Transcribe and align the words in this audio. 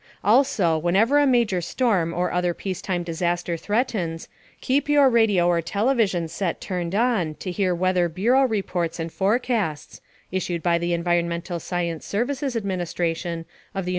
Also, 0.23 0.79
whenever 0.79 1.19
a 1.19 1.27
major 1.27 1.61
storm 1.61 2.11
or 2.11 2.31
other 2.31 2.55
peacetime 2.55 3.03
disaster 3.03 3.55
threatens, 3.55 4.27
keep 4.59 4.89
your 4.89 5.07
radio 5.11 5.47
or 5.47 5.61
television 5.61 6.27
set 6.27 6.59
turned 6.59 6.95
on 6.95 7.35
to 7.35 7.51
hear 7.51 7.75
Weather 7.75 8.09
Bureau 8.09 8.45
reports 8.45 8.99
and 8.99 9.13
forecasts 9.13 10.01
(issued 10.31 10.63
by 10.63 10.79
the 10.79 10.93
Environmental 10.93 11.59
Science 11.59 12.03
Services 12.07 12.55
Administration 12.55 13.45
of 13.75 13.85
the 13.85 13.89
U.S. 13.89 13.89